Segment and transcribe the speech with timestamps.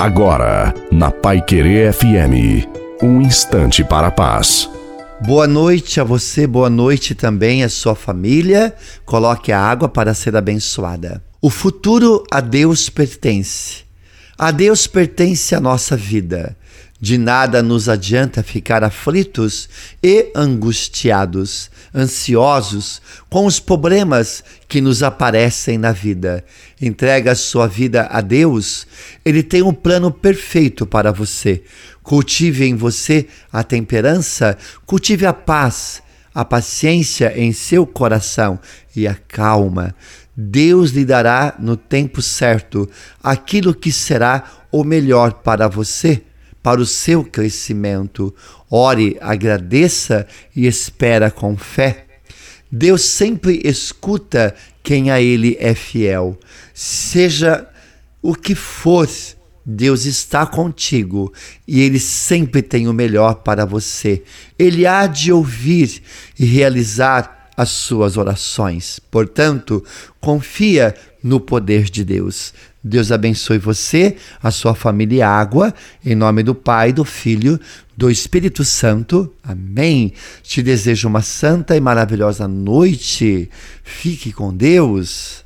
[0.00, 2.66] Agora, na Pai Querer FM,
[3.02, 4.66] um instante para a paz.
[5.20, 8.74] Boa noite a você, boa noite também à sua família.
[9.04, 11.22] Coloque a água para ser abençoada.
[11.38, 13.84] O futuro a Deus pertence.
[14.38, 16.56] A Deus pertence a nossa vida.
[17.02, 19.70] De nada nos adianta ficar aflitos
[20.02, 26.44] e angustiados, ansiosos com os problemas que nos aparecem na vida.
[26.78, 28.86] Entrega sua vida a Deus,
[29.24, 31.62] Ele tem um plano perfeito para você.
[32.02, 36.02] Cultive em você a temperança, cultive a paz,
[36.34, 38.60] a paciência em seu coração
[38.94, 39.94] e a calma.
[40.36, 42.86] Deus lhe dará no tempo certo
[43.22, 46.24] aquilo que será o melhor para você
[46.62, 48.34] para o seu crescimento.
[48.70, 52.06] Ore, agradeça e espera com fé.
[52.70, 56.38] Deus sempre escuta quem a Ele é fiel.
[56.72, 57.68] Seja
[58.22, 59.08] o que for,
[59.64, 61.32] Deus está contigo
[61.66, 64.22] e Ele sempre tem o melhor para você.
[64.58, 66.02] Ele há de ouvir
[66.38, 69.00] e realizar as suas orações.
[69.10, 69.84] Portanto,
[70.20, 72.54] confia no poder de Deus.
[72.82, 77.60] Deus abençoe você, a sua família água, em nome do Pai, do Filho,
[77.94, 79.30] do Espírito Santo.
[79.42, 80.14] Amém.
[80.42, 83.50] Te desejo uma santa e maravilhosa noite.
[83.84, 85.38] Fique com Deus.